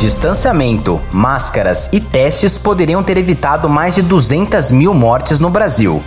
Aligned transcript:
Distanciamento, 0.00 0.98
máscaras 1.12 1.90
e 1.92 2.00
testes 2.00 2.56
poderiam 2.56 3.02
ter 3.02 3.18
evitado 3.18 3.68
mais 3.68 3.94
de 3.94 4.00
200 4.00 4.70
mil 4.70 4.94
mortes 4.94 5.38
no 5.38 5.50
Brasil. 5.50 6.02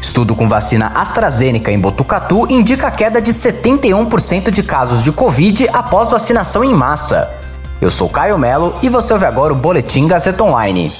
Estudo 0.00 0.36
com 0.36 0.48
vacina 0.48 0.92
AstraZeneca 0.94 1.72
em 1.72 1.80
Botucatu 1.80 2.46
indica 2.48 2.88
queda 2.88 3.20
de 3.20 3.32
71% 3.32 4.48
de 4.52 4.62
casos 4.62 5.02
de 5.02 5.10
Covid 5.10 5.68
após 5.72 6.12
vacinação 6.12 6.62
em 6.62 6.72
massa. 6.72 7.34
Eu 7.80 7.90
sou 7.90 8.08
Caio 8.08 8.38
Melo 8.38 8.76
e 8.80 8.88
você 8.88 9.12
ouve 9.12 9.26
agora 9.26 9.52
o 9.52 9.56
Boletim 9.56 10.06
Gazeta 10.06 10.44
Online. 10.44 10.92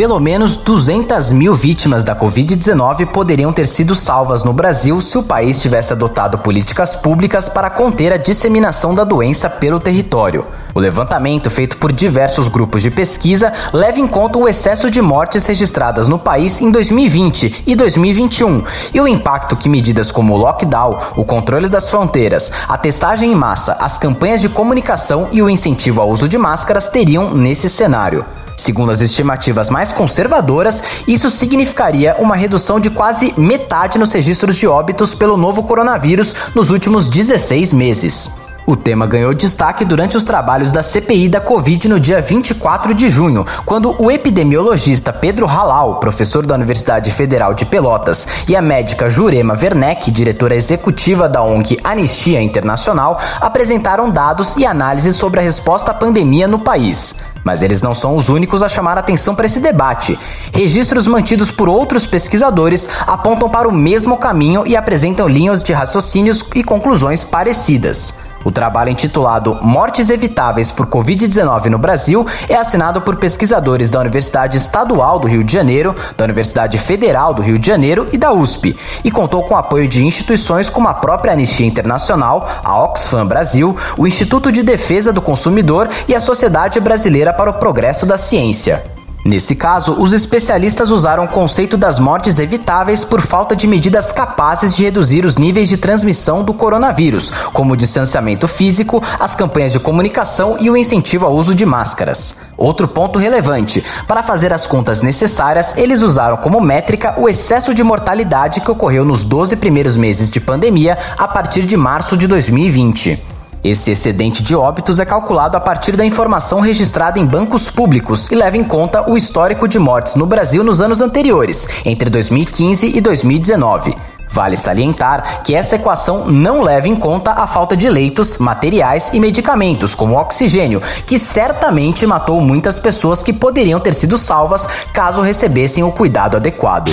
Pelo 0.00 0.18
menos 0.18 0.56
200 0.56 1.30
mil 1.30 1.54
vítimas 1.54 2.04
da 2.04 2.16
Covid-19 2.16 3.04
poderiam 3.08 3.52
ter 3.52 3.66
sido 3.66 3.94
salvas 3.94 4.42
no 4.42 4.50
Brasil 4.50 4.98
se 4.98 5.18
o 5.18 5.22
país 5.22 5.60
tivesse 5.60 5.92
adotado 5.92 6.38
políticas 6.38 6.96
públicas 6.96 7.50
para 7.50 7.68
conter 7.68 8.10
a 8.10 8.16
disseminação 8.16 8.94
da 8.94 9.04
doença 9.04 9.50
pelo 9.50 9.78
território. 9.78 10.46
O 10.74 10.80
levantamento 10.80 11.50
feito 11.50 11.76
por 11.76 11.92
diversos 11.92 12.48
grupos 12.48 12.80
de 12.80 12.90
pesquisa 12.90 13.52
leva 13.74 14.00
em 14.00 14.06
conta 14.06 14.38
o 14.38 14.48
excesso 14.48 14.90
de 14.90 15.02
mortes 15.02 15.44
registradas 15.44 16.08
no 16.08 16.18
país 16.18 16.62
em 16.62 16.70
2020 16.70 17.64
e 17.66 17.76
2021 17.76 18.64
e 18.94 19.00
o 19.02 19.06
impacto 19.06 19.54
que 19.54 19.68
medidas 19.68 20.10
como 20.10 20.32
o 20.32 20.38
lockdown, 20.38 20.98
o 21.14 21.26
controle 21.26 21.68
das 21.68 21.90
fronteiras, 21.90 22.50
a 22.66 22.78
testagem 22.78 23.32
em 23.32 23.36
massa, 23.36 23.74
as 23.74 23.98
campanhas 23.98 24.40
de 24.40 24.48
comunicação 24.48 25.28
e 25.30 25.42
o 25.42 25.50
incentivo 25.50 26.00
ao 26.00 26.08
uso 26.08 26.26
de 26.26 26.38
máscaras 26.38 26.88
teriam 26.88 27.34
nesse 27.34 27.68
cenário. 27.68 28.24
Segundo 28.60 28.92
as 28.92 29.00
estimativas 29.00 29.70
mais 29.70 29.90
conservadoras, 29.90 31.02
isso 31.08 31.30
significaria 31.30 32.14
uma 32.18 32.36
redução 32.36 32.78
de 32.78 32.90
quase 32.90 33.32
metade 33.34 33.98
nos 33.98 34.12
registros 34.12 34.54
de 34.54 34.66
óbitos 34.66 35.14
pelo 35.14 35.38
novo 35.38 35.62
coronavírus 35.62 36.34
nos 36.54 36.68
últimos 36.68 37.08
16 37.08 37.72
meses. 37.72 38.30
O 38.66 38.76
tema 38.76 39.06
ganhou 39.06 39.32
destaque 39.32 39.84
durante 39.84 40.16
os 40.16 40.24
trabalhos 40.24 40.70
da 40.70 40.82
CPI 40.82 41.28
da 41.28 41.40
Covid 41.40 41.88
no 41.88 41.98
dia 41.98 42.20
24 42.20 42.94
de 42.94 43.08
junho, 43.08 43.44
quando 43.64 43.96
o 43.98 44.10
epidemiologista 44.10 45.12
Pedro 45.12 45.46
Halal, 45.46 45.98
professor 45.98 46.46
da 46.46 46.54
Universidade 46.54 47.10
Federal 47.10 47.54
de 47.54 47.64
Pelotas, 47.64 48.26
e 48.46 48.54
a 48.54 48.62
médica 48.62 49.08
Jurema 49.08 49.58
Werneck, 49.60 50.10
diretora 50.10 50.54
executiva 50.54 51.28
da 51.28 51.42
ONG 51.42 51.78
Anistia 51.82 52.40
Internacional, 52.40 53.18
apresentaram 53.40 54.10
dados 54.10 54.54
e 54.56 54.66
análises 54.66 55.16
sobre 55.16 55.40
a 55.40 55.42
resposta 55.42 55.90
à 55.90 55.94
pandemia 55.94 56.46
no 56.46 56.58
país. 56.58 57.16
Mas 57.42 57.62
eles 57.62 57.80
não 57.80 57.94
são 57.94 58.14
os 58.14 58.28
únicos 58.28 58.62
a 58.62 58.68
chamar 58.68 58.98
atenção 58.98 59.34
para 59.34 59.46
esse 59.46 59.60
debate. 59.60 60.18
Registros 60.52 61.06
mantidos 61.06 61.50
por 61.50 61.68
outros 61.68 62.06
pesquisadores 62.06 62.88
apontam 63.06 63.48
para 63.48 63.66
o 63.66 63.72
mesmo 63.72 64.18
caminho 64.18 64.66
e 64.66 64.76
apresentam 64.76 65.26
linhas 65.26 65.64
de 65.64 65.72
raciocínios 65.72 66.44
e 66.54 66.62
conclusões 66.62 67.24
parecidas. 67.24 68.29
O 68.44 68.50
trabalho 68.50 68.90
intitulado 68.90 69.58
Mortes 69.60 70.08
Evitáveis 70.08 70.70
por 70.70 70.86
Covid-19 70.86 71.66
no 71.66 71.78
Brasil 71.78 72.26
é 72.48 72.56
assinado 72.56 73.02
por 73.02 73.16
pesquisadores 73.16 73.90
da 73.90 74.00
Universidade 74.00 74.56
Estadual 74.56 75.18
do 75.18 75.28
Rio 75.28 75.44
de 75.44 75.52
Janeiro, 75.52 75.94
da 76.16 76.24
Universidade 76.24 76.78
Federal 76.78 77.34
do 77.34 77.42
Rio 77.42 77.58
de 77.58 77.66
Janeiro 77.66 78.08
e 78.12 78.18
da 78.18 78.32
USP, 78.32 78.76
e 79.04 79.10
contou 79.10 79.42
com 79.42 79.54
o 79.54 79.58
apoio 79.58 79.86
de 79.86 80.04
instituições 80.04 80.70
como 80.70 80.88
a 80.88 80.94
própria 80.94 81.32
Anistia 81.32 81.66
Internacional, 81.66 82.48
a 82.64 82.82
Oxfam 82.82 83.26
Brasil, 83.26 83.76
o 83.98 84.06
Instituto 84.06 84.50
de 84.50 84.62
Defesa 84.62 85.12
do 85.12 85.20
Consumidor 85.20 85.88
e 86.08 86.14
a 86.14 86.20
Sociedade 86.20 86.80
Brasileira 86.80 87.32
para 87.32 87.50
o 87.50 87.54
Progresso 87.54 88.06
da 88.06 88.16
Ciência. 88.16 88.99
Nesse 89.22 89.54
caso, 89.54 89.92
os 89.98 90.14
especialistas 90.14 90.90
usaram 90.90 91.24
o 91.24 91.28
conceito 91.28 91.76
das 91.76 91.98
mortes 91.98 92.38
evitáveis 92.38 93.04
por 93.04 93.20
falta 93.20 93.54
de 93.54 93.66
medidas 93.66 94.10
capazes 94.10 94.74
de 94.74 94.82
reduzir 94.82 95.26
os 95.26 95.36
níveis 95.36 95.68
de 95.68 95.76
transmissão 95.76 96.42
do 96.42 96.54
coronavírus, 96.54 97.30
como 97.52 97.74
o 97.74 97.76
distanciamento 97.76 98.48
físico, 98.48 99.02
as 99.18 99.34
campanhas 99.34 99.72
de 99.72 99.80
comunicação 99.80 100.56
e 100.58 100.70
o 100.70 100.76
incentivo 100.76 101.26
ao 101.26 101.34
uso 101.34 101.54
de 101.54 101.66
máscaras. 101.66 102.36
Outro 102.56 102.88
ponto 102.88 103.18
relevante: 103.18 103.84
para 104.08 104.22
fazer 104.22 104.54
as 104.54 104.66
contas 104.66 105.02
necessárias, 105.02 105.76
eles 105.76 106.00
usaram 106.00 106.38
como 106.38 106.60
métrica 106.60 107.14
o 107.18 107.28
excesso 107.28 107.74
de 107.74 107.84
mortalidade 107.84 108.62
que 108.62 108.70
ocorreu 108.70 109.04
nos 109.04 109.22
12 109.22 109.56
primeiros 109.56 109.98
meses 109.98 110.30
de 110.30 110.40
pandemia 110.40 110.96
a 111.18 111.28
partir 111.28 111.66
de 111.66 111.76
março 111.76 112.16
de 112.16 112.26
2020. 112.26 113.29
Esse 113.62 113.90
excedente 113.90 114.42
de 114.42 114.56
óbitos 114.56 114.98
é 114.98 115.04
calculado 115.04 115.56
a 115.56 115.60
partir 115.60 115.94
da 115.94 116.04
informação 116.04 116.60
registrada 116.60 117.18
em 117.18 117.26
bancos 117.26 117.70
públicos 117.70 118.30
e 118.30 118.34
leva 118.34 118.56
em 118.56 118.64
conta 118.64 119.10
o 119.10 119.18
histórico 119.18 119.68
de 119.68 119.78
mortes 119.78 120.14
no 120.14 120.24
Brasil 120.24 120.64
nos 120.64 120.80
anos 120.80 121.02
anteriores, 121.02 121.68
entre 121.84 122.08
2015 122.08 122.96
e 122.96 123.00
2019. 123.02 123.94
Vale 124.32 124.56
salientar 124.56 125.42
que 125.42 125.54
essa 125.54 125.76
equação 125.76 126.26
não 126.26 126.62
leva 126.62 126.88
em 126.88 126.96
conta 126.96 127.32
a 127.32 127.46
falta 127.46 127.76
de 127.76 127.90
leitos, 127.90 128.38
materiais 128.38 129.10
e 129.12 129.20
medicamentos, 129.20 129.94
como 129.94 130.16
oxigênio, 130.16 130.80
que 131.04 131.18
certamente 131.18 132.06
matou 132.06 132.40
muitas 132.40 132.78
pessoas 132.78 133.22
que 133.22 133.32
poderiam 133.32 133.80
ter 133.80 133.92
sido 133.92 134.16
salvas 134.16 134.66
caso 134.94 135.20
recebessem 135.20 135.84
o 135.84 135.92
cuidado 135.92 136.36
adequado. 136.36 136.92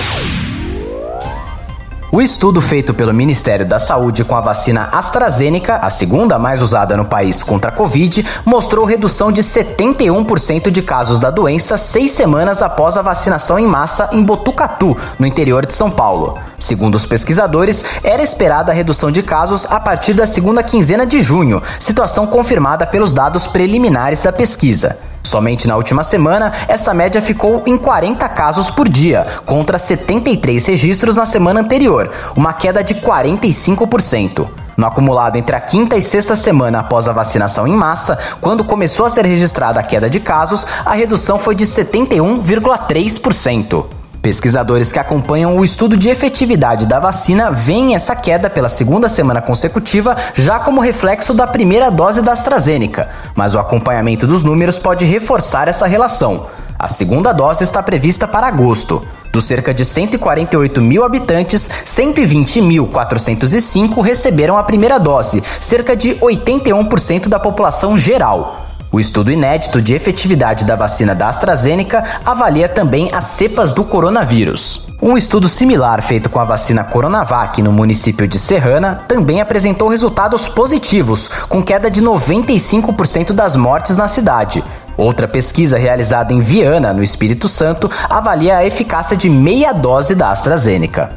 O 2.09 2.22
estudo 2.22 2.62
feito 2.62 2.94
pelo 2.94 3.13
Ministério 3.13 3.66
da 3.66 3.78
Saúde 3.79 4.23
com 4.23 4.34
a 4.34 4.40
vacina 4.40 4.88
AstraZeneca, 4.94 5.75
a 5.75 5.90
segunda 5.90 6.40
mais 6.40 6.62
usada 6.62 6.95
no 6.95 7.03
país 7.03 7.44
contra 7.44 7.69
a 7.69 7.73
Covid, 7.73 8.25
mostrou 8.45 8.85
redução 8.85 9.29
de 9.29 9.44
71% 9.44 10.72
de 10.72 10.81
casos 10.81 11.19
da 11.19 11.29
doença 11.29 11.75
seis 11.78 12.12
semanas 12.12 12.62
após 12.62 12.95
a 12.95 13.01
vacinação 13.01 13.59
em 13.59 13.68
massa 13.68 14.07
em 14.13 14.23
Botucatu, 14.23 14.95
no 15.19 15.28
interior 15.28 15.66
de 15.66 15.73
São 15.73 15.91
Paulo. 15.91 16.40
Segundo 16.57 16.95
os 16.95 17.06
pesquisadores, 17.06 17.84
era 18.01 18.24
esperada 18.24 18.72
a 18.72 18.75
redução 18.75 19.12
de 19.12 19.22
casos 19.22 19.66
a 19.69 19.78
partir 19.78 20.13
da 20.13 20.25
segunda 20.25 20.63
quinzena 20.63 21.06
de 21.06 21.19
junho, 21.19 21.62
situação 21.78 22.25
confirmada 22.25 22.88
pelos 22.88 23.13
dados 23.13 23.47
preliminares 23.47 24.24
da 24.24 24.31
pesquisa. 24.31 24.97
Somente 25.27 25.67
na 25.67 25.75
última 25.75 26.03
semana, 26.05 26.53
essa 26.69 26.93
média 26.93 27.21
ficou 27.21 27.61
em 27.65 27.77
40 27.77 28.29
casos 28.29 28.69
por 28.69 28.88
dia, 28.88 29.27
contra 29.45 29.77
73 29.77 30.65
registros 30.65 31.17
na 31.17 31.25
semana 31.25 31.59
anterior, 31.59 32.09
uma 32.33 32.53
queda 32.53 32.81
de 32.81 32.95
45%. 32.95 34.47
No 34.77 34.88
acumulado 34.88 35.35
entre 35.35 35.53
a 35.53 35.59
quinta 35.59 35.97
e 35.97 36.01
sexta 36.01 36.33
semana 36.33 36.79
após 36.79 37.09
a 37.09 37.11
vacinação 37.11 37.67
em 37.67 37.75
massa, 37.75 38.17
quando 38.39 38.63
começou 38.63 39.05
a 39.05 39.09
ser 39.09 39.25
registrada 39.25 39.81
a 39.81 39.83
queda 39.83 40.09
de 40.09 40.21
casos, 40.21 40.65
a 40.85 40.93
redução 40.93 41.38
foi 41.38 41.55
de 41.55 41.65
71,3%. 41.65 43.97
Pesquisadores 44.22 44.91
que 44.91 45.00
acompanham 45.00 45.57
o 45.57 45.63
estudo 45.63 45.95
de 45.95 46.09
efetividade 46.09 46.85
da 46.85 47.00
vacina 47.00 47.51
veem 47.51 47.95
essa 47.95 48.16
queda 48.16 48.50
pela 48.50 48.67
segunda 48.67 49.07
semana 49.07 49.41
consecutiva 49.41 50.17
já 50.33 50.59
como 50.59 50.81
reflexo 50.81 51.33
da 51.33 51.47
primeira 51.47 51.89
dose 51.89 52.22
da 52.22 52.33
AstraZeneca, 52.33 53.09
mas 53.35 53.56
o 53.56 53.59
acompanhamento 53.59 54.27
dos 54.27 54.44
números 54.44 54.79
pode 54.79 55.06
reforçar 55.06 55.68
essa 55.68 55.88
relação. 55.88 56.47
A 56.80 56.88
segunda 56.88 57.31
dose 57.31 57.63
está 57.63 57.81
prevista 57.81 58.27
para 58.27 58.47
agosto. 58.47 59.03
Dos 59.31 59.45
cerca 59.45 59.74
de 59.74 59.86
148 59.86 60.81
mil 60.81 61.03
habitantes, 61.03 61.69
120.405 61.86 64.01
receberam 64.01 64.57
a 64.57 64.63
primeira 64.63 65.00
dose, 65.00 65.42
cerca 65.59 65.95
de 65.95 66.15
81% 66.15 67.30
da 67.30 67.39
população 67.39 67.97
geral. 67.97 68.67
O 68.92 69.00
estudo 69.00 69.31
inédito 69.31 69.81
de 69.81 69.94
efetividade 69.94 70.63
da 70.63 70.75
vacina 70.75 71.13
da 71.13 71.28
AstraZeneca 71.28 72.04
avalia 72.25 72.69
também 72.69 73.10
as 73.13 73.25
cepas 73.25 73.72
do 73.74 73.84
coronavírus. 73.84 74.86
Um 75.01 75.18
estudo 75.18 75.48
similar 75.50 76.01
feito 76.01 76.30
com 76.30 76.39
a 76.39 76.44
vacina 76.44 76.84
Coronavac 76.84 77.62
no 77.62 77.72
município 77.72 78.28
de 78.28 78.39
Serrana 78.39 79.04
também 79.07 79.42
apresentou 79.42 79.89
resultados 79.89 80.48
positivos, 80.48 81.28
com 81.50 81.62
queda 81.62 81.92
de 81.92 82.01
95% 82.01 83.34
das 83.34 83.56
mortes 83.56 83.98
na 83.98 84.07
cidade. 84.07 84.63
Outra 84.98 85.28
pesquisa 85.28 85.78
realizada 85.78 86.33
em 86.33 86.42
Viana, 86.42 86.94
no 86.94 87.04
Espírito 87.04 87.48
Santo, 87.48 87.92
avalia 88.10 88.57
a 88.57 88.66
eficácia 88.66 89.16
de 89.16 89.30
meia 89.30 89.72
dose 89.72 90.16
da 90.16 90.31
AstraZeneca. 90.31 91.17